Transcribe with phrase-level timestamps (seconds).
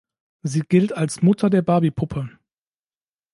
[0.41, 2.31] Sie gilt als „Mutter der Barbie-Puppe“.